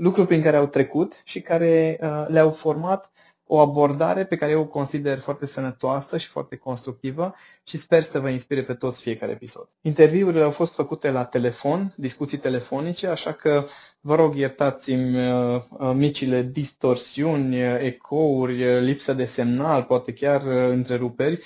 [0.00, 3.10] lucruri prin care au trecut și care uh, le-au format
[3.46, 8.20] o abordare pe care eu o consider foarte sănătoasă și foarte constructivă și sper să
[8.20, 9.68] vă inspire pe toți fiecare episod.
[9.80, 13.66] Interviurile au fost făcute la telefon, discuții telefonice, așa că
[14.00, 21.44] vă rog iertați-mi uh, uh, micile distorsiuni, uh, ecouri, lipsă de semnal, poate chiar întreruperi.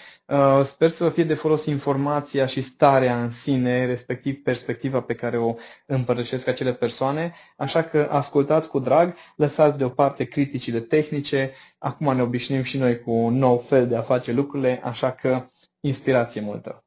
[0.64, 5.36] Sper să vă fie de folos informația și starea în sine, respectiv perspectiva pe care
[5.36, 5.54] o
[5.86, 12.62] împărtășesc acele persoane, așa că ascultați cu drag, lăsați deoparte criticile tehnice, acum ne obișnuim
[12.62, 15.46] și noi cu un nou fel de a face lucrurile, așa că
[15.80, 16.84] inspirație multă.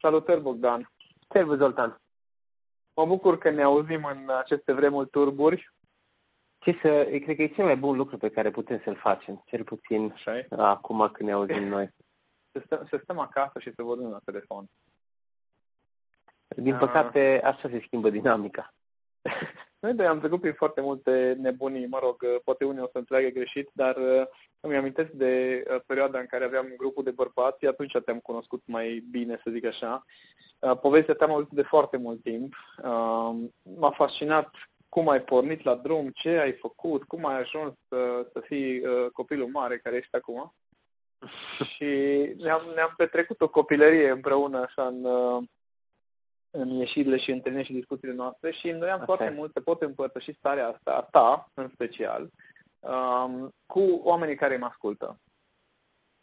[0.00, 0.92] Salutări, Bogdan!
[1.28, 2.03] Servus, Zoltan!
[2.96, 5.74] Mă bucur că ne auzim în aceste vremuri turburi.
[6.58, 9.64] Ce să, cred că e cel mai bun lucru pe care putem să-l facem, cel
[9.64, 10.46] puțin Așa e?
[10.50, 11.88] acum când ne auzim noi.
[12.52, 14.70] Să stăm, să stăm acasă și să vorbim la telefon.
[16.56, 18.74] Din păcate, așa se schimbă dinamica.
[19.84, 23.28] Noi doi am trecut prin foarte multe nebunii, mă rog, poate unii o să înțeleagă
[23.28, 24.22] greșit, dar uh,
[24.60, 29.04] îmi amintesc de uh, perioada în care aveam grupul de bărbați, atunci te-am cunoscut mai
[29.10, 30.04] bine, să zic așa.
[30.58, 32.54] Uh, povestea te-am auzit de foarte mult timp.
[33.62, 34.50] M-a fascinat
[34.88, 39.48] cum ai pornit la drum, ce ai făcut, cum ai ajuns să, să fii copilul
[39.48, 40.54] mare care ești acum.
[41.72, 41.84] și
[42.38, 45.06] ne-am, ne-am petrecut o copilărie împreună așa în,
[46.56, 50.34] în ieșirile și întâlnirile și discuțiile noastre și îmi doream foarte mult să pot împărtăși
[50.34, 52.30] starea asta, a ta în special,
[52.80, 55.18] um, cu oamenii care mă ascultă.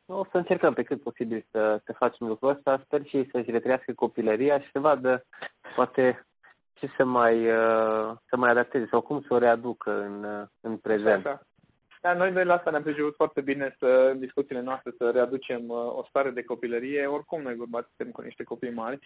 [0.06, 2.82] O să încercăm pe cât posibil să, să facem lucrul ăsta.
[2.84, 5.26] Sper și să-și retrăiască copilăria și să vadă
[5.76, 6.28] poate
[6.74, 10.78] ce să mai, uh, să mai adapteze sau cum să o readucă în, uh, în
[10.78, 11.26] prezent.
[11.26, 11.48] Așa.
[12.04, 15.68] Da, noi doi la asta ne-am priceput foarte bine să, în discuțiile noastre, să readucem
[15.68, 17.06] uh, o stare de copilărie.
[17.06, 19.00] Oricum noi bărbați suntem cu niște copii mari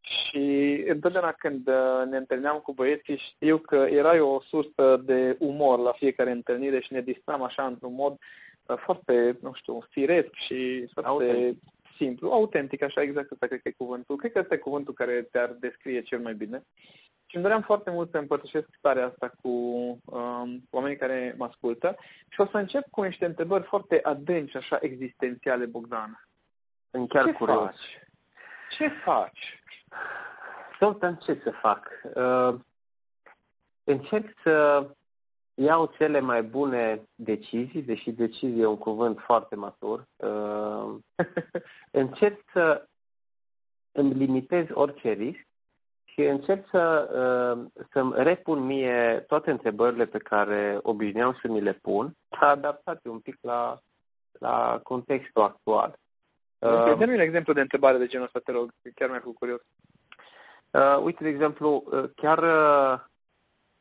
[0.00, 5.78] și întotdeauna când uh, ne întâlneam cu băieții știu că era o sursă de umor
[5.78, 10.88] la fiecare întâlnire și ne distram așa într-un mod uh, foarte, nu știu, firesc și
[10.92, 11.62] foarte autentic.
[11.96, 14.16] simplu, autentic, așa exact asta cred că e cuvântul.
[14.16, 16.64] Cred că ăsta e cuvântul care te-ar descrie cel mai bine.
[17.36, 19.48] Și îmi doream foarte mult să împărtășesc starea asta cu
[20.04, 21.96] um, oamenii care mă ascultă
[22.28, 26.28] și o să încep cu niște întrebări foarte adânci, așa, existențiale, Bogdan.
[26.90, 27.58] În chiar Ce curios.
[27.58, 28.00] faci?
[28.70, 29.62] Ce faci?
[30.78, 31.90] Sultan, ce să fac?
[32.14, 32.60] Uh,
[33.84, 34.86] încerc să
[35.54, 40.08] iau cele mai bune decizii, deși decizie e un cuvânt foarte matur.
[40.16, 41.00] Uh,
[42.02, 42.88] încerc să
[43.92, 45.45] îmi limitez orice risc
[46.18, 51.72] și încerc să, uh, să-mi repun mie toate întrebările pe care obișnuiam să mi le
[51.72, 53.80] pun, adaptate un pic la,
[54.32, 55.98] la contextul actual.
[56.58, 59.60] Uh, Dă-mi un exemplu de întrebare de genul ăsta, te rog, chiar mi-a făcut curios.
[60.70, 63.04] Uh, uite, de exemplu, uh, chiar uh,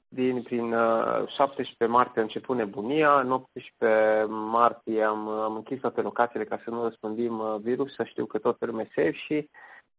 [0.07, 6.01] din prin uh, 17 martie a început nebunia, în 18 martie am, am închis toate
[6.01, 9.49] locațiile ca să nu răspândim uh, virus, să știu că toată lumea safe și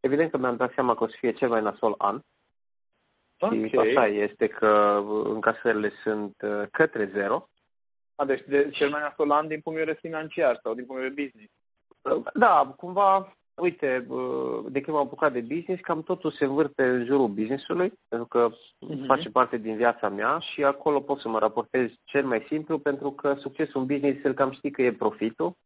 [0.00, 2.20] evident că mi-am dat seama că o să fie cel mai nasol an.
[3.38, 3.68] Okay.
[3.68, 7.48] Și așa este că încasările sunt uh, către zero.
[8.14, 11.02] A, deci de, cel mai nasol an din punct de vedere financiar sau din punct
[11.02, 11.52] de vedere business.
[12.34, 14.06] Da, cumva, uite,
[14.68, 18.50] de când m-am apucat de business, cam totul se învârte în jurul businessului, pentru că
[18.50, 19.06] uh-huh.
[19.06, 23.10] face parte din viața mea și acolo pot să mă raportez cel mai simplu, pentru
[23.10, 25.56] că succesul în business îl cam știi că e profitul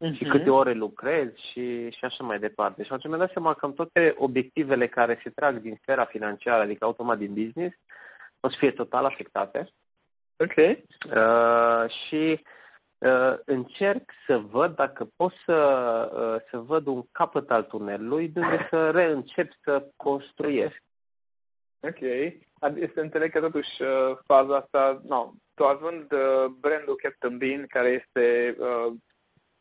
[0.00, 0.14] uh-huh.
[0.14, 2.82] și câte ore lucrezi și, și așa mai departe.
[2.82, 6.62] Și atunci mi-am dat seama că cam toate obiectivele care se trag din sfera financiară,
[6.62, 7.76] adică automat din business,
[8.40, 9.68] o să fie total afectate.
[10.36, 10.56] Ok.
[10.56, 12.44] Uh, și
[12.98, 15.56] uh, încerc să văd dacă pot să,
[16.14, 20.82] uh, să văd un capăt al tunelului de unde să reîncep să construiesc.
[21.80, 21.98] Ok.
[22.60, 27.66] Adică să înțeleg că totuși uh, faza asta, nu, tu având uh, brandul Captain Bean,
[27.66, 28.94] care este uh,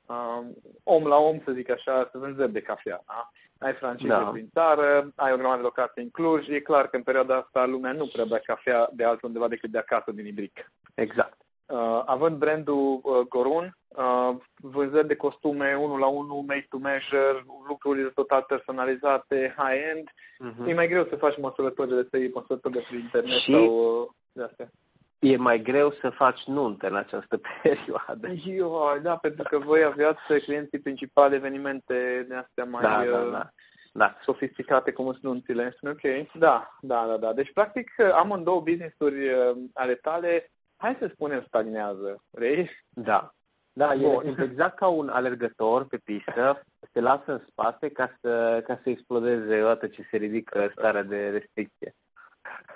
[0.08, 0.48] uh,
[0.84, 3.30] om la om, să zic așa, să vânzări de cafea, da?
[3.68, 4.30] Ai francize da.
[4.32, 7.66] prin țară, ai o grămadă de locații în Cluj, e clar că în perioada asta
[7.66, 10.72] lumea nu prea bea cafea de altundeva decât de acasă, din Ibric.
[10.94, 11.38] Exact.
[11.66, 17.44] Uh, având brandul uh, Gorun, uh, vânzări de costume 1 la 1, made to measure,
[17.68, 20.70] lucruri total personalizate, high-end, uh-huh.
[20.70, 23.64] e mai greu să faci măsurători de să iei măsurători de pe internet și sau
[23.64, 24.72] uh, de astea.
[25.20, 28.28] E mai greu să faci nunte în această perioadă.
[28.46, 33.32] Eu, da, pentru că voi aveați clienții principali evenimente de astea mai da, da, uh,
[33.32, 33.52] da.
[33.94, 34.16] Da.
[34.24, 35.78] sofisticate cum sunt nunțile.
[35.82, 37.34] Ok, da, da, da, da.
[37.34, 42.70] Deci, practic, amândouă business-uri uh, ale tale hai să spunem stagnează, vrei?
[42.90, 43.32] Da.
[43.74, 46.62] Da, e, exact ca un alergător pe pistă,
[46.94, 51.30] se lasă în spate ca să, ca să explodeze odată ce se ridică starea de
[51.30, 51.96] restricție.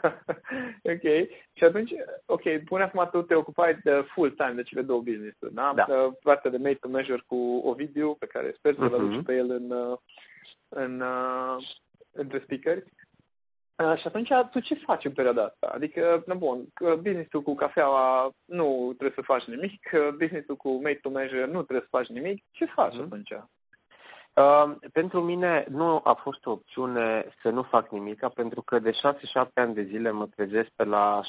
[0.94, 1.28] ok.
[1.54, 1.94] Și atunci,
[2.26, 5.74] ok, pune acum tu te ocupai de full-time de cele două business-uri, da?
[5.76, 5.86] da.
[6.24, 8.94] Partea de made to measure cu Ovidiu, pe care sper să-l uh-huh.
[8.94, 9.98] aduci pe el în, uh,
[10.70, 11.68] în, în uh,
[12.12, 12.84] între speakeri.
[13.84, 15.72] Uh, și atunci, tu ce faci în perioada asta?
[15.74, 16.68] Adică, na bun,
[17.02, 21.82] business-ul cu cafeaua nu trebuie să faci nimic, business-ul cu made to measure nu trebuie
[21.82, 22.44] să faci nimic.
[22.52, 23.04] Ce faci mm-hmm.
[23.04, 23.34] atunci?
[24.34, 28.92] Uh, pentru mine nu a fost o opțiune să nu fac nimic, pentru că de
[28.92, 28.94] 6-7
[29.54, 31.22] ani de zile mă trezesc pe la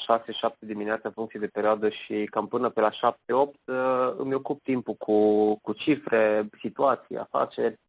[0.49, 2.93] 6-7 dimineața în funcție de perioadă și cam până pe la 7-8
[3.29, 7.81] uh, îmi ocup timpul cu, cu cifre, situații, afaceri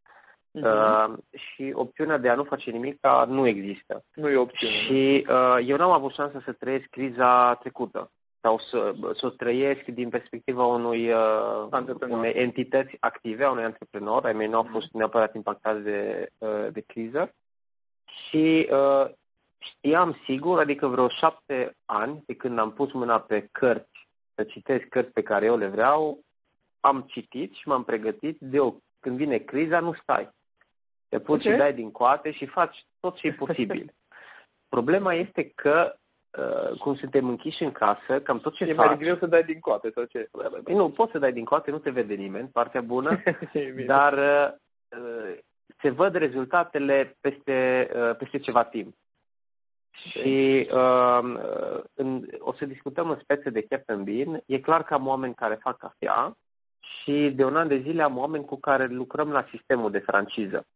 [0.61, 1.09] Uh-huh.
[1.09, 4.05] Uh, și opțiunea de a nu face nimic nu există.
[4.15, 4.73] Nu e opțiune.
[4.73, 8.13] Și uh, eu n-am avut șansa să trăiesc criza trecută
[8.45, 11.69] sau să, să o trăiesc din perspectiva unui, uh,
[12.09, 14.99] unei entități active, a unui antreprenor, ai mei nu au fost mhm.
[14.99, 17.35] neapărat impactați de, uh, de criză.
[18.05, 19.11] Și uh,
[19.59, 24.89] știam sigur, adică vreo șapte ani, de când am pus mâna pe cărți, să citesc
[24.89, 26.25] cărți pe care eu le vreau,
[26.81, 30.31] am citit și m-am pregătit de o, când vine criza, nu stai.
[31.09, 31.53] Te puți okay.
[31.53, 33.95] și dai din coate și faci tot ce e posibil.
[34.75, 35.97] Problema este că
[36.39, 38.87] uh, cum suntem închiși în casă, cam tot ce e faci...
[38.87, 40.29] mai greu să dai din coate sau ce?
[40.65, 43.23] Păi nu, poți să dai din coate, nu te vede nimeni, partea bună,
[43.87, 45.37] dar uh,
[45.81, 48.97] se văd rezultatele peste, uh, peste ceva timp.
[49.91, 54.43] Și uh, în, o să discutăm în spețe de Captain Bean.
[54.47, 56.37] E clar că am oameni care fac cafea
[56.79, 60.67] și de un an de zile am oameni cu care lucrăm la sistemul de franciză.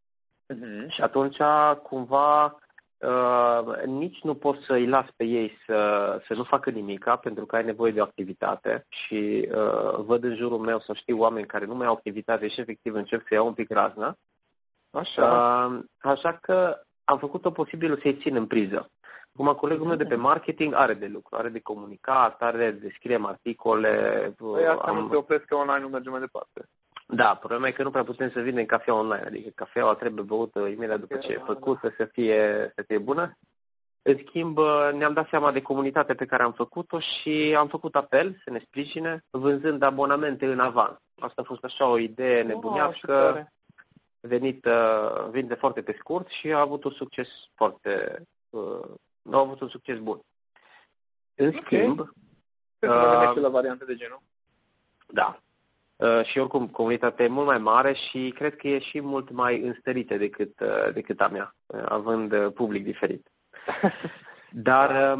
[0.55, 0.89] Uh-huh.
[0.89, 1.37] Și atunci,
[1.83, 2.59] cumva,
[2.99, 7.57] uh, nici nu poți să-i las pe ei să, să nu facă nimica, pentru că
[7.57, 11.65] ai nevoie de o activitate și uh, văd în jurul meu să știu oameni care
[11.65, 14.17] nu mai au activitate și efectiv încep să iau un pic razna.
[14.91, 15.23] Așa.
[15.23, 18.91] Uh, așa că am făcut o posibilă să-i țin în priză.
[19.33, 23.25] Acum, colegul meu de pe marketing are de lucru, are de comunicat, are de scriem
[23.25, 23.89] articole.
[24.37, 24.97] Păi asta am...
[24.97, 26.69] nu te opresc că online nu merge mai departe.
[27.15, 30.61] Da, problema e că nu prea putem să vindem cafea online, adică cafeaua trebuie băută
[30.61, 33.39] imediat după ce e făcută să fie, să fie bună.
[34.03, 34.59] În schimb,
[34.95, 38.59] ne-am dat seama de comunitatea pe care am făcut-o și am făcut apel să ne
[38.59, 40.97] sprijine vânzând abonamente în avans.
[41.19, 43.45] Asta a fost așa o idee nebunească, oh,
[44.21, 48.95] venit, uh, vinde foarte pe scurt și a avut un succes foarte, uh,
[49.31, 50.21] a avut un succes bun.
[51.35, 51.61] În okay.
[51.65, 54.23] schimb, uh, la variante de genul?
[55.07, 55.48] Da, Uh,
[56.23, 60.17] și oricum comunitatea e mult mai mare și cred că e și mult mai înstărită
[60.17, 63.33] decât, uh, decât a mea, uh, având public diferit.
[64.51, 65.19] Dar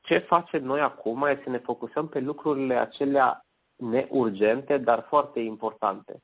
[0.00, 6.22] ce facem noi acum este să ne focusăm pe lucrurile acelea neurgente, dar foarte importante.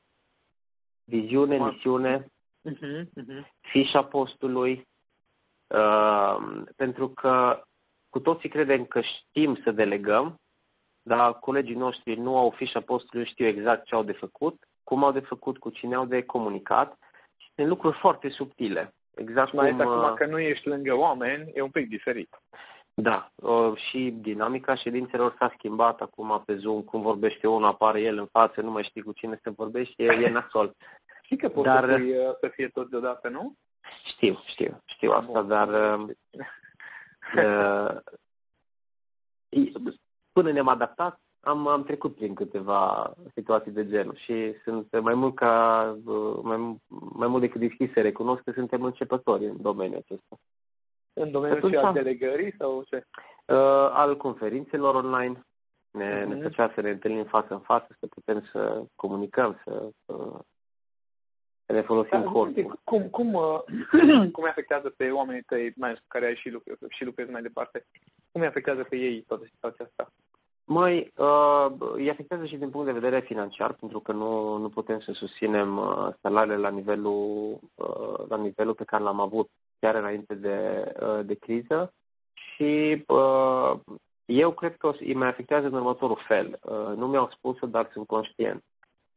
[1.03, 2.31] Viziune, misiune,
[2.69, 3.47] uh-huh, uh-huh.
[3.59, 4.87] fișa postului,
[5.67, 7.61] uh, pentru că
[8.09, 10.40] cu toții credem că știm să delegăm,
[11.01, 15.11] dar colegii noștri nu au fișa postului, știu exact ce au de făcut, cum au
[15.11, 16.97] de făcut, cu cine au de comunicat.
[17.37, 18.93] Și sunt lucruri foarte subtile.
[19.15, 22.41] Exact mai cum, acum uh, că nu ești lângă oameni, e un pic diferit.
[22.93, 28.17] Da, uh, și dinamica ședințelor s-a schimbat acum pe Zoom, cum vorbește unul, apare el
[28.17, 30.75] în față, nu mai știi cu cine se vorbește, e, e nasol.
[31.23, 33.55] Știi că poți dar, să, fii, uh, să fie tot deodată, nu?
[34.03, 35.47] Știu, știu, știu asta, Bun.
[35.47, 36.09] dar uh,
[37.45, 37.99] uh,
[40.31, 45.35] până ne-am adaptat, am, am trecut prin câteva situații de genul și sunt mai mult
[45.35, 45.83] ca
[46.43, 46.79] mai,
[47.13, 50.39] mai mult decât deschis să recunosc că suntem începători în domeniul acesta.
[51.13, 53.07] În domeniul Atunci, al delegării sau ce?
[53.45, 55.45] Uh, al conferințelor online.
[55.91, 56.27] Ne, uh-huh.
[56.27, 60.43] ne făcea să ne întâlnim față în față, să putem să comunicăm, să, să
[61.65, 62.79] ne folosim da, corpul.
[62.83, 63.59] Cum, cum, uh,
[64.35, 67.87] cum afectează pe oamenii tăi, mai care ai și lucrezi, și lucrezi mai departe,
[68.31, 70.13] cum îi afectează pe ei toată situația asta?
[70.63, 74.99] Mai uh, îi afectează și din punct de vedere financiar, pentru că nu, nu putem
[74.99, 80.35] să susținem uh, salariile la nivelul, uh, la nivelul pe care l-am avut chiar înainte
[80.35, 81.93] de, uh, de criză
[82.33, 83.79] și uh,
[84.25, 86.59] eu cred că îi mai afectează în următorul fel.
[86.63, 88.63] Uh, nu mi-au spus dar sunt conștient.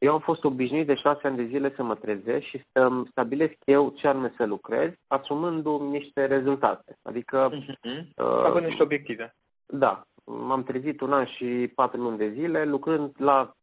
[0.04, 3.56] Eu am fost obișnuit de șase ani de zile să mă trezesc și să stabilesc
[3.64, 6.98] eu ce anume să lucrez, asumându-mi niște rezultate.
[7.02, 7.50] Adică...
[7.50, 8.00] Uh-huh.
[8.16, 9.36] Uh, Având niște obiective.
[9.66, 10.02] Da.
[10.24, 13.54] M-am trezit un an și patru luni de zile lucrând la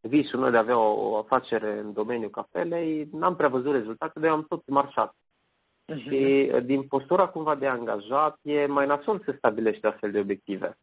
[0.00, 3.08] visul meu de a avea o, o afacere în domeniul cafelei.
[3.12, 5.14] N-am prea văzut rezultate, dar am tot marșat.
[5.14, 5.98] Uh-huh.
[5.98, 10.78] Și din postura cumva de angajat e mai nasol să stabilești astfel de obiective.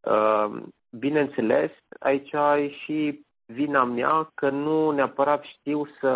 [0.00, 6.10] Uh, bineînțeles, aici ai și vina mea că nu neapărat știu să,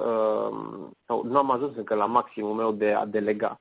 [0.00, 3.60] uh, sau nu am ajuns încă la maximul meu de a delega,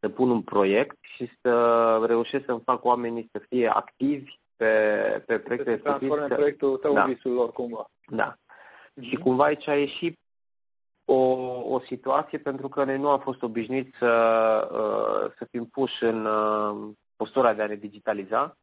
[0.00, 5.38] să pun un proiect și să reușesc să-mi fac oamenii să fie activi pe, pe
[5.38, 6.34] proiecte Să transforme să...
[6.34, 7.04] proiectul tău da.
[7.04, 7.90] visul lor cumva.
[8.06, 8.34] Da.
[8.34, 9.02] Mm-hmm.
[9.02, 10.18] Și cumva aici a ieșit
[11.04, 11.14] o,
[11.74, 14.12] o situație pentru că noi nu am fost obișnuiți să,
[14.72, 18.56] uh, să fim puși în uh, postura de a ne digitaliza.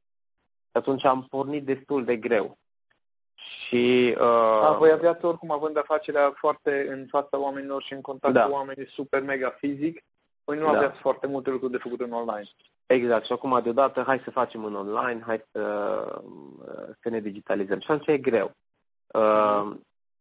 [0.71, 2.57] Atunci am pornit destul de greu.
[3.39, 4.67] Și, uh...
[4.67, 8.45] A, voi aveați oricum având afacerea foarte în fața oamenilor și în contact da.
[8.45, 10.03] cu oamenii super mega fizic,
[10.43, 10.69] voi nu da.
[10.69, 12.49] aveați foarte multe lucruri de făcut în online.
[12.85, 13.25] Exact.
[13.25, 15.63] Și acum deodată hai să facem în online, hai să,
[17.01, 17.79] să ne digitalizăm.
[17.79, 18.51] Și atunci e greu.
[19.07, 19.71] Uh,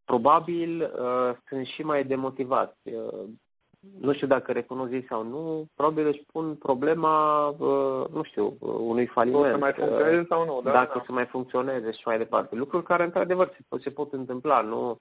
[0.05, 2.79] probabil uh, sunt și mai demotivați.
[2.83, 3.31] Uh,
[3.81, 8.75] nu știu dacă recunosc ei sau nu, probabil își pun problema, uh, nu știu, uh,
[8.79, 9.45] unui faliment.
[9.45, 10.73] O să mai funcționeze sau nu, da?
[10.73, 11.01] Dacă da.
[11.01, 12.55] o să mai funcționeze și mai departe.
[12.55, 15.01] Lucruri care, într-adevăr, se, se pot întâmpla, nu,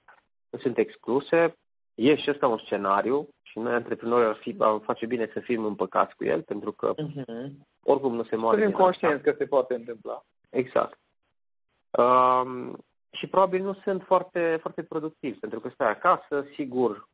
[0.50, 1.56] nu sunt excluse.
[1.94, 5.64] E și ăsta un scenariu și noi, antreprenori, ar fi, am face bine să fim
[5.64, 7.50] împăcați cu el, pentru că uh-huh.
[7.82, 8.60] oricum nu se moare.
[8.62, 10.22] Suntem conștienți că se poate întâmpla.
[10.50, 10.98] Exact.
[11.90, 12.76] Um,
[13.10, 17.08] și probabil nu sunt foarte, foarte productivi, pentru că stai acasă, sigur,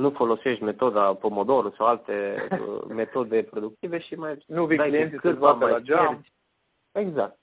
[0.00, 5.56] nu folosești metoda Pomodoro sau alte uh, metode productive și mai nu vii clienții să
[5.60, 6.24] mai la geam.
[6.92, 7.38] Exact.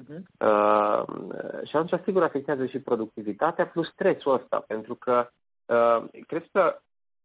[0.00, 0.20] Uh-huh.
[0.40, 1.04] Uh,
[1.64, 5.28] și atunci, sigur, afectează și productivitatea plus stresul ăsta, pentru că
[5.66, 6.80] uh, cred că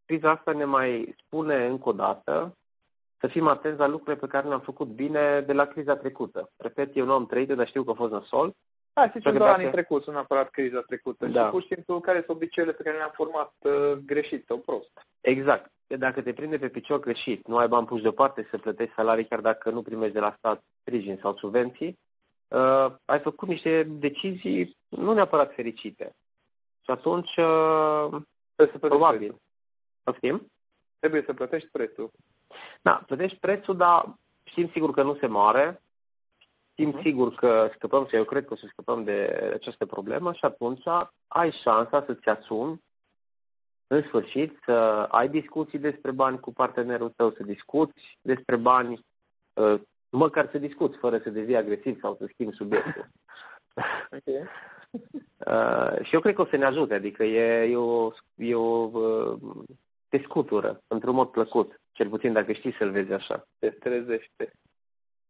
[0.05, 2.57] criza asta ne mai spune încă o dată
[3.17, 6.51] să fim atenți la lucrurile pe care le-am făcut bine de la criza trecută.
[6.55, 8.55] Repet, eu nu am trăit dar știu că a fost nasol
[8.93, 11.25] Hai să zicem doar anii trecuți, nu neapărat criza trecută.
[11.25, 11.43] Da.
[11.43, 14.91] Și pur și simplu care sunt obiceiurile pe care le-am format uh, greșit sau prost.
[15.21, 15.71] Exact.
[15.87, 19.39] Dacă te prinde pe picior greșit, nu ai bani puși deoparte să plătești salarii chiar
[19.39, 21.99] dacă nu primești de la stat sprijin sau subvenții,
[22.47, 26.15] uh, ai făcut niște decizii nu neapărat fericite.
[26.81, 28.21] Și atunci, uh,
[28.61, 29.35] Trebuie să probabil.
[30.03, 30.51] Poftim?
[30.99, 32.11] Trebuie să plătești prețul.
[32.81, 35.81] Da, plătești prețul, dar știm sigur că nu se moare
[36.71, 40.45] Știm sigur că scăpăm, și eu cred că o să scăpăm de această problemă și
[40.45, 40.83] atunci
[41.27, 42.81] ai șansa să-ți asumi
[43.87, 49.05] în sfârșit să ai discuții despre bani cu partenerul tău, să discuți despre bani,
[49.53, 53.09] uh, măcar să discuți fără să devii agresiv sau să schimbi subiectul.
[54.11, 54.43] Okay.
[55.47, 58.89] Uh, și eu cred că o să ne ajute, adică e, e o, e o
[58.93, 59.39] uh,
[60.09, 63.47] te scutură într-un mod plăcut, cel puțin dacă știi să-l vezi așa.
[63.59, 64.51] Te trezește.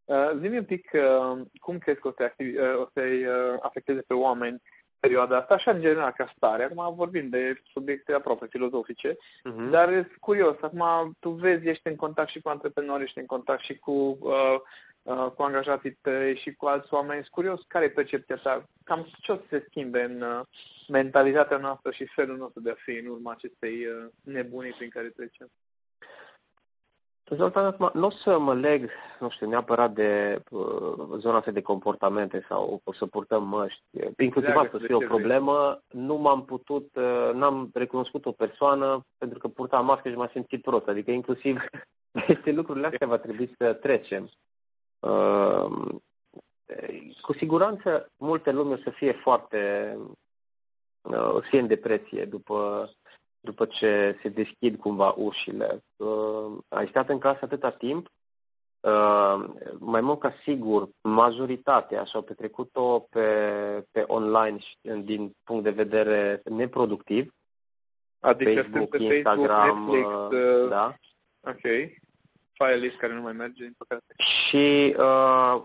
[0.05, 4.01] Uh, Zi-mi un pic uh, cum crezi că o să uh, o să-i uh, afecteze
[4.01, 4.61] pe oameni
[5.01, 6.63] perioada asta, așa în general ca stare.
[6.63, 9.69] Acum vorbim de subiecte aproape filozofice, uh-huh.
[9.71, 10.55] dar e curios.
[10.61, 14.55] Acum tu vezi, ești în contact și cu antreprenori, ești în contact și cu, uh,
[15.01, 17.19] uh, cu angajații tăi și cu alți oameni.
[17.19, 18.69] E curios care e percepția ta?
[18.83, 20.41] Cam ce o să se schimbe în uh,
[20.87, 25.09] mentalitatea noastră și felul nostru de a fi în urma acestei uh, nebunii prin care
[25.09, 25.51] trecem?
[27.35, 32.45] Zoltan, nu o să mă leg, nu știu, neapărat de uh, zona asta de comportamente
[32.49, 33.83] sau o să purtăm măști.
[34.17, 35.81] Inclusiv asta să fie o problemă.
[35.87, 40.61] Nu m-am putut, uh, n-am recunoscut o persoană pentru că purta mască și m-a simțit
[40.61, 40.87] prost.
[40.87, 41.63] Adică inclusiv
[42.27, 44.29] peste lucrurile astea va trebui să trecem.
[44.99, 45.99] Uh,
[47.21, 49.93] cu siguranță multe lume o să fie foarte,
[51.01, 52.89] uh, o să fie în depresie după
[53.41, 55.83] după ce se deschid cumva ușile.
[55.95, 58.07] Uh, ai stat în casă atâta timp,
[58.79, 59.45] uh,
[59.79, 63.27] mai mult ca sigur, majoritatea și-au petrecut-o pe,
[63.91, 67.33] pe online și din punct de vedere neproductiv.
[68.19, 70.95] Adică Facebook, pe Instagram, Facebook, Netflix, uh, da.
[71.39, 71.99] Ok
[72.63, 74.13] file list care nu mai merge, din păcate.
[74.17, 75.61] Și uh,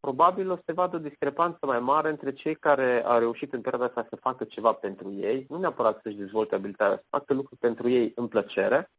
[0.00, 3.86] probabil o să vadă o discrepanță mai mare între cei care au reușit în perioada
[3.86, 7.88] asta să facă ceva pentru ei, nu neapărat să-și dezvolte abilitatea, să facă lucruri pentru
[7.88, 8.90] ei în plăcere,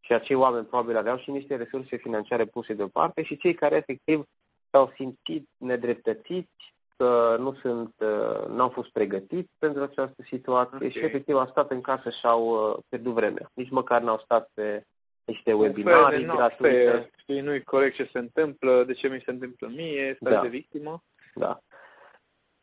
[0.00, 4.24] și acei oameni probabil aveau și niște resurse financiare puse deoparte și cei care efectiv
[4.70, 10.90] s-au simțit nedreptățiți că nu sunt, uh, n-au fost pregătiți pentru această situație okay.
[10.90, 13.50] și efectiv au stat în casă și au uh, pierdut vremea.
[13.54, 14.84] Nici măcar n-au stat pe
[15.28, 17.10] niște webinarii gratuite.
[17.16, 20.40] Știi, nu-i corect ce se întâmplă, de ce mi se întâmplă mie, stai da.
[20.40, 21.04] de victimă.
[21.34, 21.60] Da.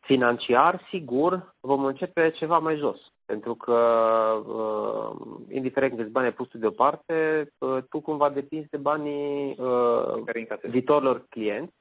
[0.00, 3.00] Financiar, sigur, vom începe ceva mai jos.
[3.24, 3.78] Pentru că,
[4.46, 5.16] uh,
[5.48, 11.74] indiferent câți bani ai pus deoparte, uh, tu cumva depinzi de banii uh, viitorilor clienți,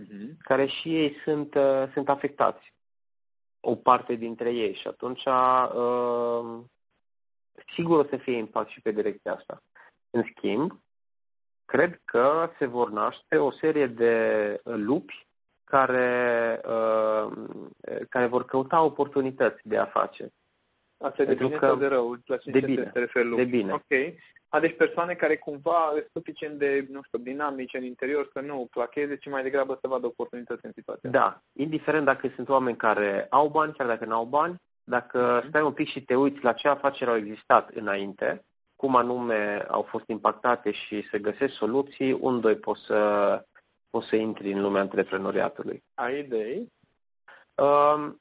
[0.00, 0.36] uh-huh.
[0.38, 2.74] care și ei sunt, uh, sunt afectați.
[3.60, 4.74] O parte dintre ei.
[4.74, 6.64] Și atunci, uh,
[7.74, 9.62] sigur o să fie impact și pe direcția asta.
[10.10, 10.80] În schimb,
[11.64, 15.26] cred că se vor naște o serie de lupi
[15.64, 17.32] care, uh,
[18.08, 20.34] care vor căuta oportunități de afaceri.
[20.98, 21.66] Asta e de bine că...
[21.66, 22.16] sau de rău?
[22.24, 22.92] La de bine.
[23.36, 23.72] De bine.
[23.72, 24.14] Ok.
[24.48, 28.68] A, deci persoane care cumva sunt suficient de, nu știu, dinamice în interior să nu
[28.70, 31.42] placheze, ci mai degrabă să vadă oportunități în situația Da.
[31.52, 35.48] Indiferent dacă sunt oameni care au bani, chiar dacă nu au bani, dacă mm-hmm.
[35.48, 38.44] stai un pic și te uiți la ce afaceri au existat înainte,
[38.76, 43.44] cum anume au fost impactate și să găsești soluții, un, doi, poți să,
[43.90, 45.84] poți să intri în lumea antreprenoriatului.
[45.94, 46.72] Ai idei?
[47.54, 48.20] Um,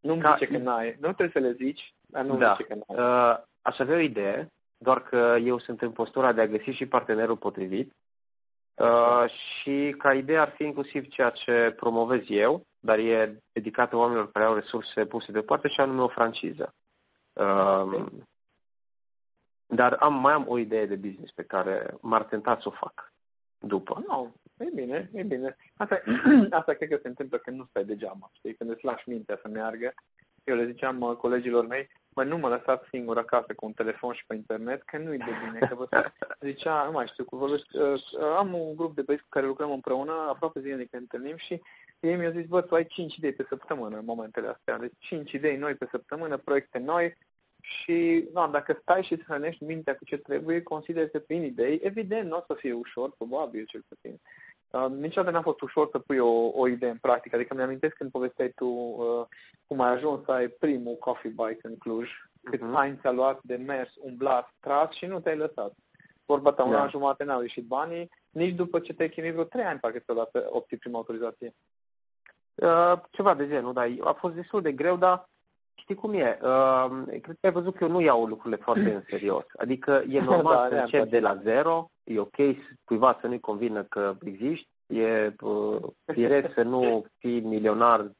[0.00, 0.32] nu-mi ca...
[0.32, 0.96] zice că n-ai.
[1.00, 2.50] Nu trebuie să le zici, dar nu da.
[2.50, 2.98] zice că n-ai.
[2.98, 6.86] Uh, aș avea o idee, doar că eu sunt în postura de a găsi și
[6.86, 7.92] partenerul potrivit.
[8.74, 14.32] Uh, și ca idee ar fi inclusiv ceea ce promovez eu, dar e dedicată oamenilor
[14.32, 16.74] care au resurse puse deoparte și anume o franciză.
[17.32, 18.30] Uh, okay.
[19.74, 23.12] Dar am, mai am o idee de business pe care m-ar tenta să o fac
[23.58, 24.04] după.
[24.08, 24.26] No,
[24.56, 25.56] e bine, e bine.
[25.76, 26.00] Asta,
[26.58, 29.48] asta cred că se întâmplă când nu stai degeaba, știi, când îți lași mintea să
[29.48, 29.94] meargă.
[30.44, 34.12] Eu le ziceam uh, colegilor mei, mă, nu mă lăsați singur acasă cu un telefon
[34.12, 35.58] și pe internet, că nu-i de bine.
[35.58, 35.88] Că vă
[36.40, 38.02] zicea, nu mai știu, cu vorbesc, uh,
[38.38, 41.62] am un grup de băieți cu care lucrăm împreună, aproape zilnic ne întâlnim și
[42.00, 44.78] ei mi-au zis, bă, tu ai 5 idei pe săptămână în momentele astea.
[44.78, 47.16] Deci 5 idei noi pe săptămână, proiecte noi,
[47.64, 51.78] și da, dacă stai și îți hrănești mintea cu ce trebuie, consider că prin idei,
[51.82, 54.20] evident nu o să fie ușor, probabil cel puțin.
[54.70, 57.36] Uh, niciodată n-a fost ușor să pui o, o idee în practică.
[57.36, 59.26] Adică mi-amintesc când povesteai tu uh,
[59.66, 62.10] cum ai ajuns să ai primul coffee bike în Cluj,
[62.42, 62.74] cât uh-huh.
[62.74, 65.72] ani ți-a luat de mers, umblat, tras și nu te-ai lăsat.
[66.24, 66.82] Vorba ta, un da.
[66.82, 70.14] an jumate n-au ieșit banii, nici după ce te-ai chinuit vreo trei ani, parcă ți-a
[70.14, 71.54] dat opti prima autorizație.
[72.54, 73.84] Uh, ceva de genul, da.
[74.00, 75.30] A fost destul de greu, dar
[75.74, 76.38] Știi cum e?
[76.42, 79.44] Uh, cred că ai văzut că eu nu iau lucrurile foarte în serios.
[79.58, 82.36] Adică e normal da, să încep de la zero, e ok
[82.84, 85.80] cuiva să nu-i convină că existi, e uh,
[86.12, 88.12] firesc să nu fii milionar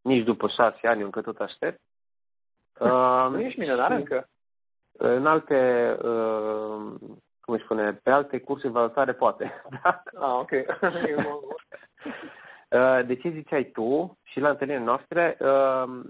[0.00, 1.80] nici după șase ani, încă tot aștept.
[2.80, 4.28] Uh, nu ești milionar și, încă?
[4.92, 6.94] În alte, uh,
[7.40, 9.62] cum își spune, pe alte cursuri valutare poate.
[10.14, 10.50] ah, ok.
[12.72, 16.00] Uh, de ce ziceai tu și la întâlnirile noastre, uh,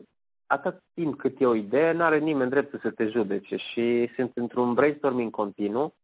[0.53, 4.31] atât timp cât e o idee, nu are nimeni dreptul să te judece și sunt
[4.35, 5.95] într-un brainstorming continuu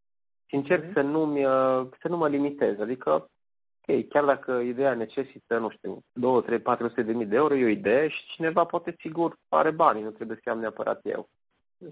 [0.46, 0.92] și încerc mm-hmm.
[0.92, 1.36] să, nu
[2.00, 2.80] să nu mă limitez.
[2.80, 7.54] Adică, ok, chiar dacă ideea necesită, nu știu, 2, 3, 400 de mii de euro,
[7.54, 11.28] e o idee și cineva poate sigur are bani, nu trebuie să am neapărat eu.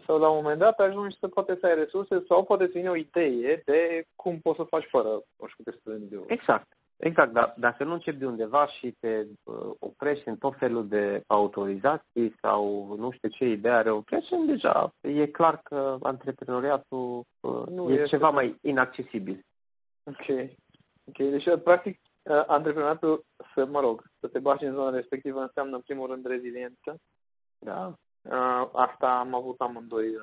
[0.07, 2.91] Sau la un moment dat ajungi să poate să ai resurse sau poate să vină
[2.91, 6.27] o idee de cum poți să faci fără, nu știu, câte de euro.
[6.29, 6.76] Exact.
[6.97, 11.23] Exact, dar dacă nu începi de undeva și te uh, oprești în tot felul de
[11.27, 17.67] autorizații sau nu știu ce idee are o creștere, deja e clar că antreprenoriatul uh,
[17.69, 19.45] nu e ceva mai inaccesibil.
[20.05, 20.51] Ok.
[21.05, 25.77] Ok, deci practic uh, antreprenoriatul, să mă rog, să te bagi în zona respectivă înseamnă
[25.77, 26.97] în primul rând reziliență.
[27.59, 27.95] Da.
[28.23, 30.15] Uh, asta am avut amândoi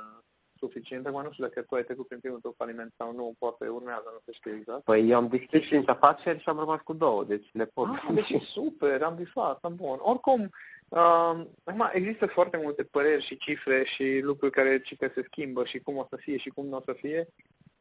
[0.64, 1.08] uh, suficient.
[1.08, 4.22] Acum nu știu dacă tu ai trecut prin primul tău faliment sau nu, poate urmează,
[4.26, 4.84] nu știu exact.
[4.84, 7.88] Păi eu am deschis deci, cinci afaceri și am rămas cu două, deci le pot.
[7.88, 9.98] Ah, deci super, am visat, am bun.
[10.00, 10.50] Oricum,
[10.88, 15.64] uh, acum există foarte multe păreri și cifre și lucruri care ci că se schimbă
[15.66, 17.28] și cum o să fie și cum nu o să fie.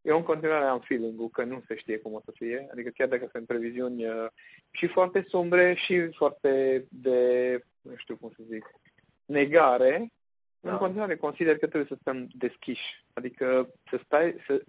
[0.03, 3.09] Eu în continuare am feeling-ul că nu se știe cum o să fie, adică chiar
[3.09, 4.27] dacă sunt previziuni uh,
[4.71, 8.71] și foarte sombre și foarte de, nu știu cum să zic,
[9.25, 10.13] negare,
[10.63, 10.73] da.
[10.73, 14.65] În continuare consider că trebuie să stăm deschiși, adică să stai, să,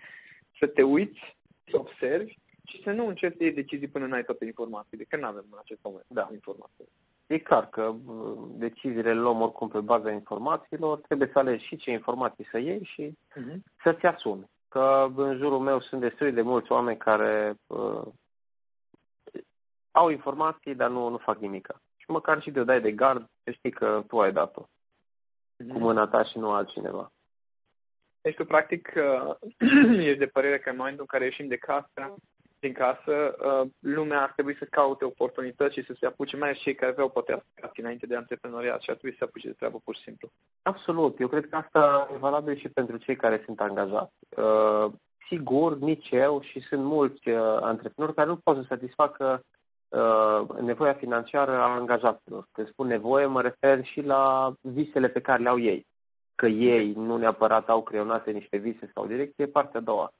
[0.59, 4.45] să te uiți, să observi și să nu încerci să iei decizii până n-ai toate
[4.45, 6.29] informațiile, că nu avem în acest moment da.
[6.31, 6.89] informații.
[7.27, 11.75] E clar că uh, deciziile le luăm oricum pe baza informațiilor, trebuie să alegi și
[11.75, 13.57] ce informații să iei și uh-huh.
[13.83, 14.49] să-ți asumi.
[14.67, 18.07] Că în jurul meu sunt destul de mulți oameni care uh,
[19.91, 21.81] au informații, dar nu, nu fac nimic.
[21.95, 24.67] Și măcar și de dai de gard, să știi că tu ai dat-o
[25.67, 27.11] cu mâna ta și nu altcineva.
[28.21, 28.93] Deci tu, practic,
[30.09, 32.15] ești de părere că în momentul în care ieșim de casă,
[32.59, 36.61] din casă, uh, lumea ar trebui să caute oportunități și să se apuce, mai ales
[36.61, 39.53] cei care aveau poate aspirații înainte de antreprenoriat și ar trebui să se apuce de
[39.53, 40.31] treabă pur și simplu.
[40.61, 41.19] Absolut.
[41.19, 44.13] Eu cred că asta e valabil și pentru cei care sunt angajați.
[44.37, 44.91] Uh,
[45.27, 49.52] sigur, nici eu și sunt mulți uh, antreprenori care nu pot să satisfacă uh,
[50.61, 52.47] nevoia financiară a angajaților.
[52.51, 55.87] Când spun nevoie, mă refer și la visele pe care le au ei.
[56.35, 60.13] Că ei nu neapărat au creionate niște vise sau direcție, partea a doua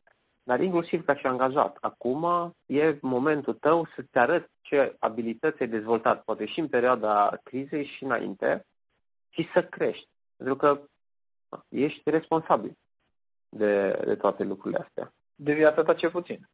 [0.44, 1.78] dar inclusiv ca și angajat.
[1.82, 7.86] Acum e momentul tău să-ți arăți ce abilități ai dezvoltat, poate și în perioada crizei
[7.86, 8.66] și înainte,
[9.30, 10.10] și să crești.
[10.36, 10.84] Pentru că
[11.70, 12.78] ești responsabil
[13.50, 15.14] de, de toate lucrurile astea.
[15.36, 16.50] De viața ta ce puțin.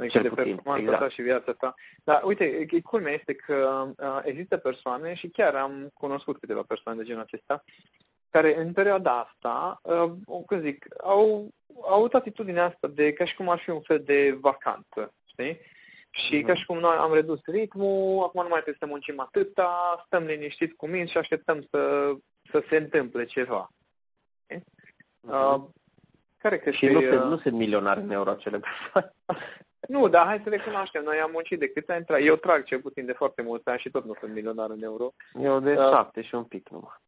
[0.00, 0.98] Deci de puțin, exact.
[0.98, 1.74] ta și viața ta.
[2.04, 7.04] Dar uite, culmea este că uh, există persoane și chiar am cunoscut câteva persoane de
[7.04, 7.64] genul acesta
[8.30, 10.12] care în perioada asta, uh,
[10.46, 14.02] cum zic, au au avut atitudinea asta de ca și cum ar fi un fel
[14.04, 15.60] de vacanță, știi?
[16.10, 16.46] Și mm-hmm.
[16.46, 20.24] ca și cum noi am redus ritmul, acum nu mai trebuie să muncim atâta, stăm
[20.24, 22.12] liniștiți cu minți și așteptăm să,
[22.50, 23.70] să se întâmple ceva.
[24.54, 24.60] Mm-hmm.
[25.20, 25.62] Uh,
[26.36, 27.22] care că și nu, uh...
[27.24, 29.14] nu sunt milionari în euro acele persoane.
[29.90, 33.06] nu, dar hai să recunoaștem, noi am muncit de câți ani, eu trag cel puțin
[33.06, 35.12] de foarte mulți ani și tot nu sunt milionar în euro.
[35.42, 37.00] Eu de uh, șapte și un pic numai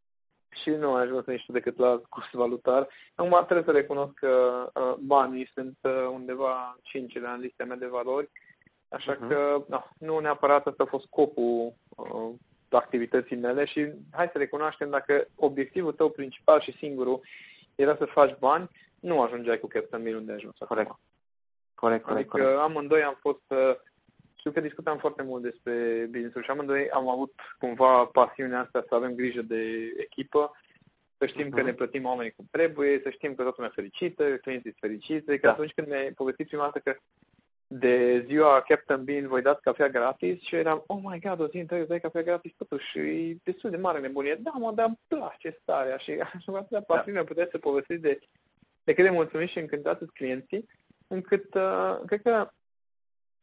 [0.48, 2.88] și nu am ajuns nici decât la curs valutar.
[3.14, 4.30] Acum trebuie să recunosc că
[4.74, 8.30] uh, banii sunt uh, undeva 5 în lista mea de valori,
[8.88, 9.28] așa uh-huh.
[9.28, 12.34] că no, nu neapărat asta a fost scopul uh,
[12.68, 17.20] activității mele și hai să recunoaștem dacă obiectivul tău principal și singurul
[17.74, 20.56] era să faci bani, nu ajungeai cu Captain unde ai ajuns.
[20.58, 20.98] Corect.
[21.84, 22.60] Corect, corect, adică corect.
[22.60, 23.74] amândoi am fost uh,
[24.34, 28.94] știu că discutam foarte mult despre business și amândoi am avut cumva pasiunea asta să
[28.94, 29.62] avem grijă de
[29.96, 30.50] echipă,
[31.18, 31.50] să știm uh-huh.
[31.50, 31.66] că mhm.
[31.66, 35.46] ne plătim oamenii cum trebuie, să știm că toată lumea fericită, că clienții fericiți, că
[35.46, 35.50] da.
[35.50, 36.96] atunci când mi-ai povestit prima dată că
[37.66, 41.58] de ziua Captain Bean voi dați cafea gratis și eram, oh my god, o zi
[41.58, 44.34] întreagă dai cafea gratis, totuși e destul de mare nebunie.
[44.34, 47.24] Da, mă, dar îmi place starea și așa atât de pasiune da.
[47.24, 48.18] puteți să povestiți de,
[48.84, 50.66] de cât de mulțumit și încântați clienții,
[51.12, 52.50] încât uh, cred că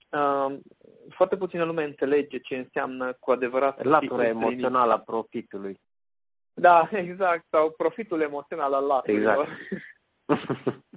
[0.09, 0.59] uh,
[1.09, 5.81] foarte puțină lume înțelege ce înseamnă cu adevărat latura emoțională a profitului.
[6.53, 9.47] Da, exact, sau profitul emoțional al laturilor.
[9.47, 9.83] Exact.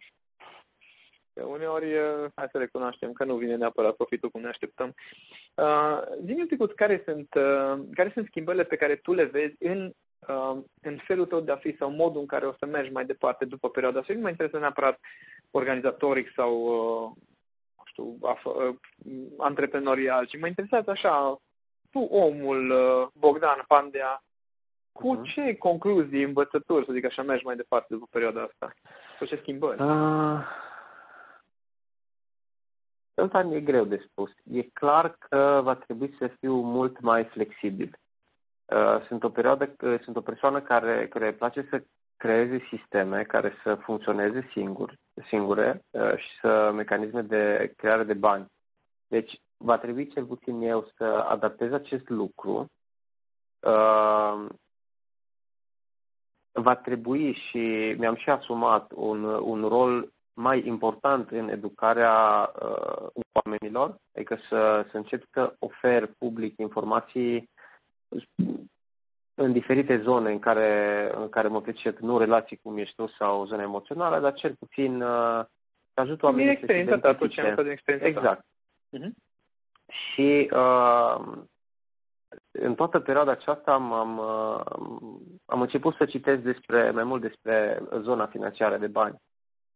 [1.35, 1.87] Că uneori,
[2.35, 4.95] hai să recunoaștem că nu vine neapărat profitul cum ne așteptăm.
[5.55, 9.55] Uh, Zi-mi un pic care sunt, uh, care sunt schimbările pe care tu le vezi
[9.59, 9.93] în,
[10.29, 13.05] uh, în felul tău de a fi sau modul în care o să mergi mai
[13.05, 14.13] departe după perioada asta.
[14.13, 15.01] Nu mă interesează neapărat
[15.53, 17.13] organizatoric sau uh,
[17.85, 18.75] știu, uh,
[19.39, 21.43] antreprenorial, ci mă interesează așa,
[21.91, 24.25] tu omul uh, Bogdan Pandea,
[24.93, 25.23] cu uh-huh.
[25.23, 28.73] ce concluzii, învățături, să zic așa, mergi mai departe după perioada asta?
[29.19, 29.83] Cu ce schimbări?
[29.83, 30.41] Uh,
[33.15, 34.31] Asta e greu de spus.
[34.45, 37.99] E clar că va trebui să fiu mult mai flexibil.
[38.65, 41.85] Uh, sunt o perioadă, sunt o persoană care, care îi place să
[42.23, 44.95] creeze sisteme care să funcționeze singur,
[45.27, 48.47] singure uh, și să mecanisme de creare de bani.
[49.07, 52.71] Deci va trebui cel puțin eu să adaptez acest lucru.
[53.61, 54.47] Uh,
[56.53, 63.97] va trebui și mi-am și asumat un, un rol mai important în educarea uh, oamenilor,
[64.15, 67.51] adică să, să încep să ofer public informații
[69.35, 73.47] în diferite zone în care, în care mă pricep, nu relații cum ești tu sau
[73.47, 75.41] zona emoțională, dar cel puțin uh,
[75.95, 78.47] ajut oamenii din experiența ta, tot ce am din experiența Exact.
[78.91, 78.99] Ta.
[78.99, 79.11] Uh-huh.
[79.87, 81.43] Și uh,
[82.51, 84.61] în toată perioada aceasta am, am, uh,
[85.45, 89.23] am început să citesc despre, mai mult despre zona financiară de bani.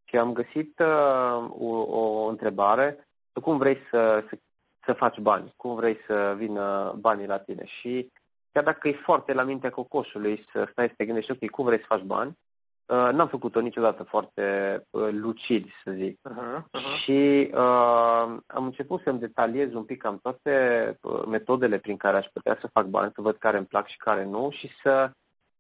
[0.05, 3.09] Și am găsit uh, o, o întrebare,
[3.43, 4.39] cum vrei să, să,
[4.85, 7.65] să faci bani, cum vrei să vină banii la tine.
[7.65, 8.13] Și
[8.57, 11.79] chiar dacă e foarte la mintea cocoșului să stai să te gândești, ok, cum vrei
[11.79, 12.39] să faci bani,
[12.87, 14.45] uh, n-am făcut-o niciodată foarte
[14.91, 16.21] uh, lucid, să zic.
[16.29, 16.97] Uh-huh, uh-huh.
[16.97, 22.27] Și uh, am început să-mi detaliez un pic cam toate uh, metodele prin care aș
[22.27, 25.11] putea să fac bani, să văd care îmi plac și care nu și să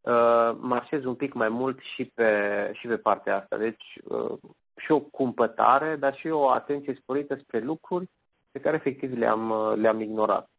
[0.00, 3.56] uh, marșez un pic mai mult și pe, și pe partea asta.
[3.56, 4.38] Deci uh,
[4.76, 8.10] și o cumpătare, dar și o atenție sporită spre lucruri
[8.50, 10.50] pe care efectiv le-am, uh, le-am ignorat.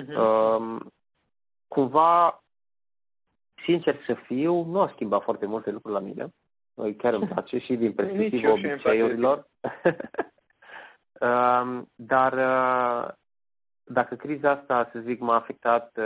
[0.00, 0.16] Uh-huh.
[0.16, 0.80] Uh,
[1.72, 2.44] cumva,
[3.54, 6.34] sincer să fiu, nu a schimbat foarte multe lucruri la mine.
[6.96, 9.48] Chiar îmi place și din perspectiva obiceiurilor.
[11.94, 12.34] Dar
[13.84, 15.98] dacă criza asta, să zic, m-a afectat,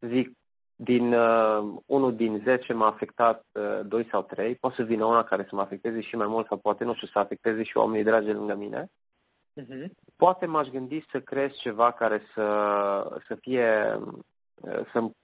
[0.00, 0.36] zic,
[0.76, 5.22] din uh, unul din 10 m-a afectat uh, 2 sau 3, poate să vină una
[5.22, 8.04] care să mă afecteze și mai mult sau poate, nu știu, să afecteze și oamenii
[8.04, 8.90] dragi lângă mine.
[9.60, 10.03] Uh-huh.
[10.16, 13.98] Poate m-aș gândi să creez ceva care să, să fie,
[14.54, 15.16] uh, să-mi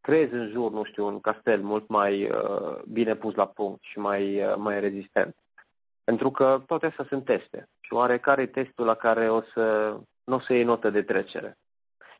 [0.00, 3.98] creez în jur, nu știu, un castel mult mai uh, bine pus la punct și
[3.98, 5.36] mai, uh, mai rezistent.
[6.04, 7.68] Pentru că toate astea sunt teste.
[7.80, 11.58] Și oarecare e testul la care o să, nu o să iei notă de trecere.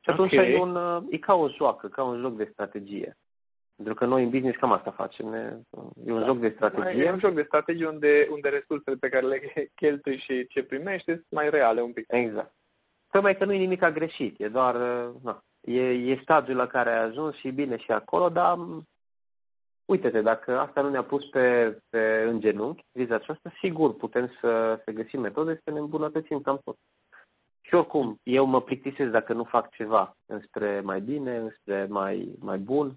[0.00, 0.52] Și atunci okay.
[0.52, 3.16] e, un, uh, e ca o joacă, ca un joc de strategie.
[3.78, 5.26] Pentru că noi în business cam asta facem.
[5.26, 5.60] Ne,
[6.04, 6.26] e un da.
[6.26, 7.04] joc de strategie.
[7.04, 9.40] E un joc de strategie unde, unde resursele pe care le
[9.80, 12.04] cheltui și ce primești sunt mai reale un pic.
[12.08, 12.54] Exact.
[13.10, 16.90] Tocmai că nu e nimic greșit, e doar, uh, na, e, e stadiul la care
[16.90, 18.56] ai ajuns și bine și acolo, dar
[19.84, 24.82] uite-te, dacă asta nu ne-a pus pe, pe în genunchi, criza aceasta, sigur putem să,
[24.84, 26.76] să găsim metode să ne îmbunătățim cam tot.
[27.60, 32.58] Și oricum, eu mă plictisesc dacă nu fac ceva înspre mai bine, înspre mai, mai
[32.58, 32.96] bun.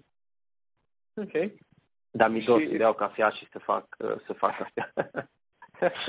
[1.14, 1.52] Ok.
[2.10, 2.70] Dar mi dor și...
[2.70, 4.92] să beau cafea și să fac, să fac cafea.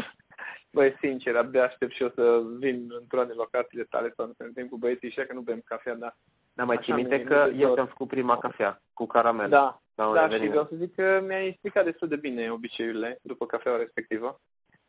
[0.72, 4.64] Băi, sincer, abia aștept și eu să vin într-una din locațiile tale sau să ne
[4.64, 6.18] cu băieții și că nu bem cafea, dar...
[6.54, 9.50] Dar mai ții minte că eu ți-am făcut prima cafea cu caramel.
[9.50, 13.78] Da, da, și vreau să zic că mi-ai explicat destul de bine obiceiurile după cafeaua
[13.78, 14.42] respectivă.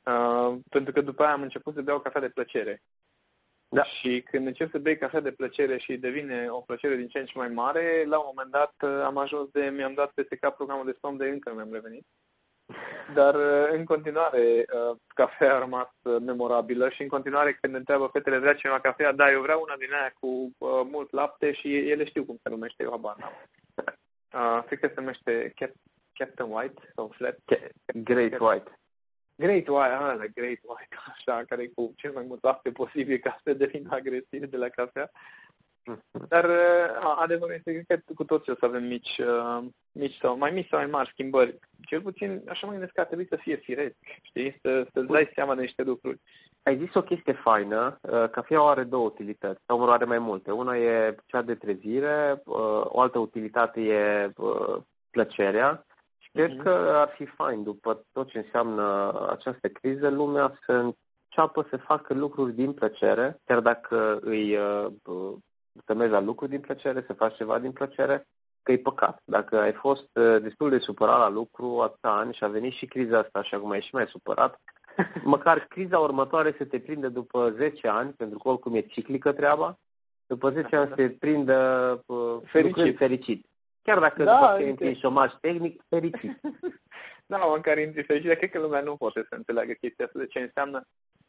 [0.02, 2.82] Uh, pentru că după aia am început să beau cafea de plăcere.
[3.74, 3.84] Da.
[3.84, 7.26] Și când încep să bei cafea de plăcere și devine o plăcere din ce în
[7.26, 10.54] ce mai mare, la un moment dat uh, am ajuns de, mi-am dat peste cap
[10.54, 12.06] programul de somn de încă nu mi-am revenit.
[13.18, 15.88] Dar uh, în continuare uh, cafea a rămas
[16.20, 19.92] memorabilă și în continuare când întreabă fetele vrea ceva cafea, da, eu vreau una din
[19.92, 20.26] aia cu
[20.58, 23.32] uh, mult lapte și ele știu cum se numește, eu habar n-am.
[24.34, 25.52] Uh, cred că se numește
[26.12, 27.38] Captain White sau Flat.
[27.94, 28.78] Great White.
[29.36, 33.18] Great White, ah, la Great White, așa, care e cu cel mai mult lapte posibil
[33.18, 35.10] ca să devină agresiv de la cafea.
[36.28, 36.44] Dar
[37.00, 40.68] a, adevărul este că cu toți o să avem mici, uh, mici sau mai mici
[40.68, 41.58] sau mai mari schimbări.
[41.86, 44.58] Cel puțin, așa mă gândesc că ar trebui să fie firesc, știi?
[44.62, 46.20] Să, să-ți dai seama de niște lucruri.
[46.62, 50.50] Ai zis o chestie faină, uh, cafeaua are două utilități, sau are mai multe.
[50.50, 54.32] Una e cea de trezire, uh, o altă utilitate e
[55.10, 55.86] plăcerea
[56.32, 56.62] Cred mhm.
[56.62, 62.14] că ar fi fain, după tot ce înseamnă această criză, lumea să înceapă să facă
[62.14, 65.36] lucruri din plăcere, chiar dacă îi uh,
[65.84, 68.28] temezi la lucruri din plăcere, să faci ceva din plăcere,
[68.62, 69.22] că e păcat.
[69.24, 72.86] Dacă ai fost uh, destul de supărat la lucru atâta ani și a venit și
[72.86, 74.60] criza asta și acum ai și mai supărat,
[75.34, 79.78] măcar criza următoare să te prinde după 10 ani, pentru că oricum e ciclică treaba,
[80.26, 82.96] după 10 ani să te prindă uh, fericit.
[82.96, 83.46] fericit.
[83.84, 86.40] Chiar dacă da, după ce intri în șomaj tehnic, fericit.
[87.26, 90.26] da, măcar intri fericit, dar cred că lumea nu poate să înțeleagă chestia asta, de
[90.26, 90.86] ce înseamnă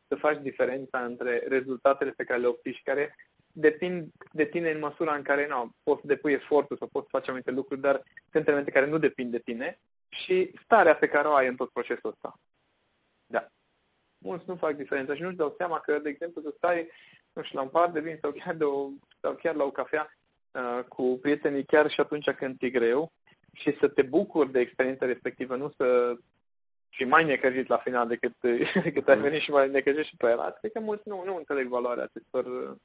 [0.07, 3.15] să faci diferența între rezultatele pe care le obții și care
[3.51, 7.17] depind de tine în măsura în care nu, poți să depui efortul sau poți să
[7.17, 11.27] faci anumite lucruri, dar sunt elemente care nu depind de tine și starea pe care
[11.27, 12.39] o ai în tot procesul ăsta.
[13.25, 13.47] Da.
[14.17, 16.89] Mulți nu fac diferența și nu-și dau seama că, de exemplu, să stai,
[17.33, 18.89] nu știu, la un par de vin sau chiar, de o,
[19.21, 20.09] sau chiar la o cafea
[20.55, 23.13] Uh, cu prietenii chiar și atunci când e greu
[23.51, 26.17] și să te bucuri de experiența respectivă, nu să
[26.89, 28.35] și mai necăjit la final decât,
[28.83, 30.55] decât ai venit și mai necăjit și pe el.
[30.59, 32.77] Cred că mulți nu, nu înțeleg valoarea acestor,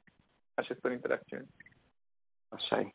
[0.54, 1.48] acestor interacțiuni.
[2.48, 2.94] Așa e.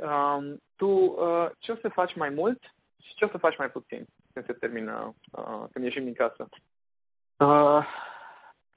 [0.00, 3.70] Um, tu uh, ce o să faci mai mult și ce o să faci mai
[3.70, 6.48] puțin când se termină, uh, când ieșim din casă?
[7.36, 7.86] Uh,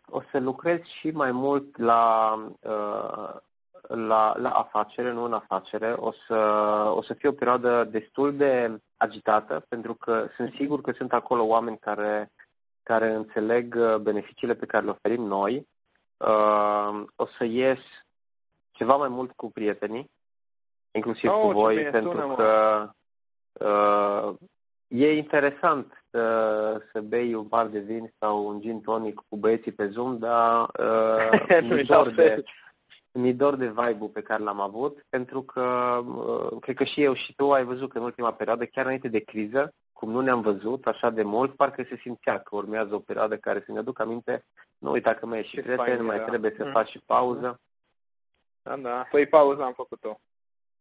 [0.05, 3.41] o să lucrez și mai mult la uh,
[3.87, 6.35] la, la afacere, nu în afacere, o să,
[6.95, 11.43] o să fie o perioadă destul de agitată, pentru că sunt sigur că sunt acolo
[11.43, 12.31] oameni care,
[12.83, 15.67] care înțeleg uh, beneficiile pe care le oferim noi.
[16.17, 17.79] Uh, o să ies
[18.71, 20.11] ceva mai mult cu prietenii,
[20.91, 22.89] inclusiv oh, cu voi, pentru sună, că
[23.65, 24.35] uh,
[24.87, 29.71] e interesant să, să bei un bar de vin sau un gin tonic cu băieții
[29.71, 32.43] pe Zoom, dar uh, mi dor de,
[33.17, 35.61] mi dor de vibe-ul pe care l-am avut, pentru că
[36.05, 39.07] uh, cred că și eu și tu ai văzut că în ultima perioadă, chiar înainte
[39.07, 42.99] de criză, cum nu ne-am văzut așa de mult, parcă se simțea că urmează o
[42.99, 44.45] perioadă care să ne aduc aminte,
[44.77, 46.71] nu uita că mai e și prieten, mai trebuie să mm.
[46.71, 47.59] faci și pauză.
[48.61, 50.19] Da, da, păi pauză am făcut-o.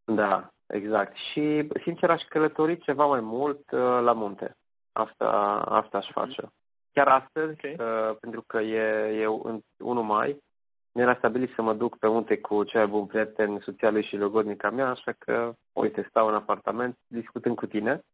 [0.05, 1.17] Da, exact.
[1.17, 4.57] Și, sincer, aș călători ceva mai mult uh, la munte.
[4.93, 5.31] Asta,
[5.69, 6.53] asta aș face.
[6.93, 7.77] Chiar astăzi, okay.
[7.79, 9.27] uh, pentru că e, e
[9.77, 10.45] 1 mai,
[10.97, 14.17] mi-era stabilit să mă duc pe munte cu cel mai bun prieten, soția lui și
[14.17, 18.05] logodnica mea, așa că, uite, stau în apartament discutând cu tine.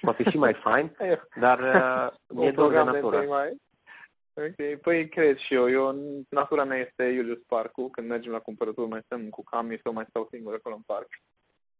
[0.00, 0.96] Poate și mai fain,
[1.40, 3.24] dar uh, mi-e dor de natură.
[3.28, 3.60] Mai...
[4.34, 5.70] Ok, păi cred și eu.
[5.70, 5.94] eu.
[6.28, 7.90] Natura mea este Iulius Parcu.
[7.90, 11.08] Când mergem la cumpărături mai stăm cu camii sau mai stau singur acolo în parc.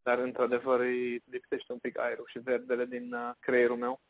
[0.03, 4.01] dar într-adevăr îi lipsește un pic aerul și verdele din uh, creierul meu.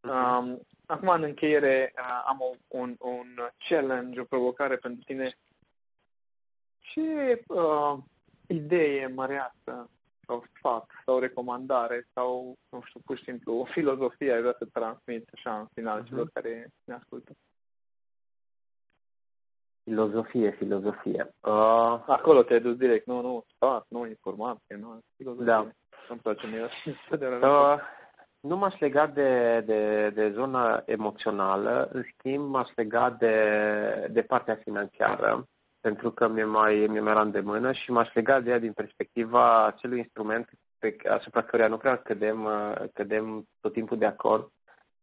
[0.00, 2.38] Um, acum, în încheiere, uh, am
[2.68, 3.26] un, un
[3.68, 5.34] challenge, o provocare pentru tine.
[6.80, 7.98] Ce uh,
[8.46, 9.90] idee măreasă
[10.26, 14.64] sau sfat sau recomandare sau, nu știu, pur și simplu, o filozofie ai vrea să
[14.72, 16.08] transmit așa în final uh-huh.
[16.08, 17.32] celor care ne ascultă?
[19.82, 21.34] Filozofie, filozofie.
[21.40, 25.46] Uh, Acolo te-ai dus direct, nu, nu, sfat, nu, informație, nu, filozofie.
[25.46, 25.70] Da.
[26.08, 26.62] Îmi place mie.
[27.42, 27.76] uh,
[28.40, 34.54] nu m-aș lega de, de, de zona emoțională, în schimb m-aș lega de, de partea
[34.54, 35.48] financiară,
[35.80, 39.66] pentru că mi-e mai, mi-e mai la îndemână și m-aș lega de ea din perspectiva
[39.66, 42.48] acelui instrument pe, asupra căruia nu prea cădem,
[42.92, 44.52] cădem tot timpul de acord.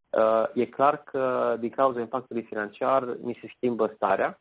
[0.10, 4.40] Uh, e clar că din cauza impactului financiar mi se schimbă starea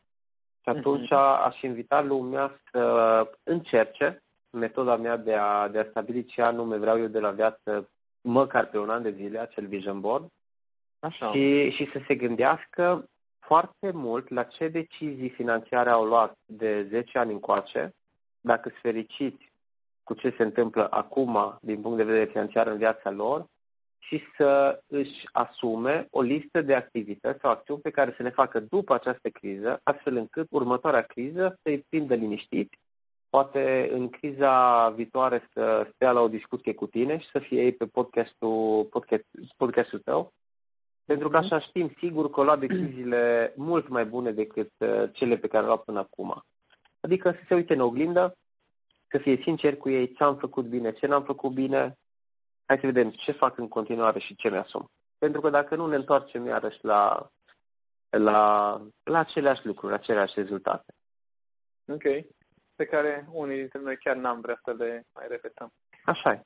[0.61, 1.45] și atunci uh-huh.
[1.45, 6.99] aș invita lumea să încerce metoda mea de a, de a stabili ce anume vreau
[6.99, 7.89] eu de la viață
[8.21, 10.31] măcar pe un an de zile, acel vision board,
[10.99, 11.31] Așa.
[11.31, 13.09] Și, și să se gândească
[13.47, 17.95] foarte mult la ce decizii financiare au luat de 10 ani încoace,
[18.41, 19.51] dacă sunt fericiți
[20.03, 23.45] cu ce se întâmplă acum din punct de vedere financiar în viața lor
[23.97, 28.59] și să își asume o listă de activități sau acțiuni pe care să le facă
[28.59, 32.79] după această criză, astfel încât următoarea criză să-i prindă liniștiți
[33.29, 37.73] poate în criza viitoare să stea la o discuție cu tine și să fie ei
[37.73, 39.25] pe podcastul, podcast,
[39.57, 40.33] podcastul tău,
[41.07, 45.37] pentru că așa știm sigur că o lua deciziile mult mai bune decât uh, cele
[45.37, 46.43] pe care le-au până acum.
[46.99, 48.37] Adică să se uite în oglindă,
[49.07, 51.97] să fie sincer cu ei ce am făcut bine, ce n-am făcut bine,
[52.65, 54.91] hai să vedem ce fac în continuare și ce mi-asum.
[55.17, 57.31] Pentru că dacă nu ne întoarcem iarăși la,
[58.09, 60.93] la, la aceleași lucruri, la aceleași rezultate.
[61.87, 62.35] Ok
[62.77, 65.73] pe care unii dintre noi chiar n-am vrea să le mai repetăm.
[66.05, 66.41] Așa e.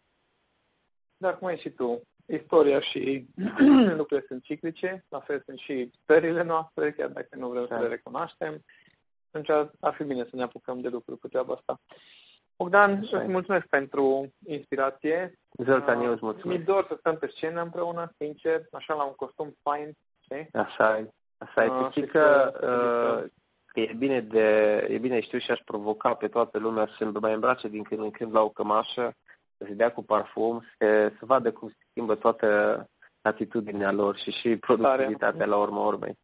[1.18, 3.28] Dar cum ai și tu, istoria și
[4.00, 7.88] lucrurile sunt ciclice, la fel sunt și stările noastre, chiar dacă nu vrem să le
[7.88, 8.64] recunoaștem.
[9.32, 11.82] Atunci ar fi bine să ne apucăm de lucruri cu treaba asta.
[12.58, 15.40] Bogdan, îți mulțumesc pentru inspirație.
[15.66, 16.60] Zoltan, eu îți mulțumesc.
[16.60, 20.50] Mi dor să stăm pe scenă împreună, sincer, așa la un costum fain, știi?
[20.54, 21.14] Așa e.
[21.38, 21.68] Așa e.
[21.68, 22.52] Uh, știi că
[23.24, 23.30] uh,
[23.66, 27.20] că e bine, de, e bine știu și aș provoca pe toată lumea să se
[27.22, 29.16] mai îmbrace din când în când la o cămașă,
[29.62, 32.90] să se dea cu parfum, să, să vadă cum se schimbă toată
[33.22, 36.20] atitudinea lor și și productivitatea la urma urmei.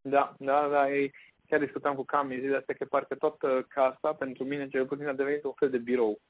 [0.00, 1.12] Da, da, da, ei,
[1.46, 5.12] chiar discutam cu Cami zilele astea că parcă toată casa, pentru mine cel puțin, a
[5.12, 6.20] devenit un fel de birou.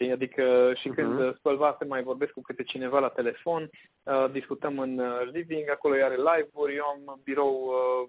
[0.00, 0.12] Știi?
[0.12, 0.94] Adică și uh-huh.
[0.94, 3.70] când spăl vase mai vorbesc cu câte cineva la telefon,
[4.02, 8.08] uh, discutăm în uh, living, acolo are live-uri, eu am birou uh,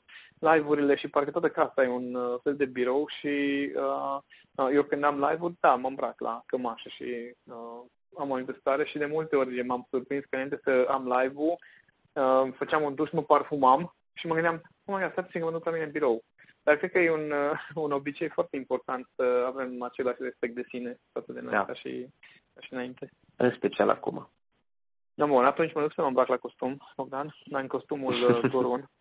[0.52, 3.28] live-urile și parcă toată casa e un uh, fel de birou și
[3.76, 4.18] uh,
[4.56, 7.86] uh, eu când am live-uri, da, mă îmbrac la cămașă și uh,
[8.18, 11.56] am o investare și de multe ori m-am surprins că înainte să am live-ul,
[12.14, 15.52] uh, făceam un duș, mă parfumam și mă gândeam, oh my god, stați că mă
[15.52, 16.24] duc la mine în birou.
[16.64, 20.66] Dar cred că e un, uh, un obicei foarte important să avem același respect de
[20.68, 21.66] sine față de noi, da.
[21.66, 22.08] ca, și,
[22.54, 23.12] ca și înainte.
[23.36, 24.32] În special acum.
[25.14, 28.92] Da, bun, atunci mă duc să mă îmbrac la costum, Bogdan, în costumul uh, Gorun.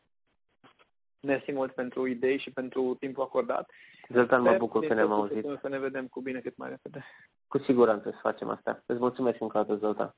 [1.20, 3.70] Mersi mult pentru idei și pentru timpul acordat.
[4.09, 5.44] Zoltan, mă bucur că ne-am auzit.
[5.44, 7.05] Să ne vedem cu bine cât mai repede.
[7.46, 8.83] Cu siguranță să facem asta.
[8.87, 10.14] Îți mulțumesc încă o dată, Zoltan.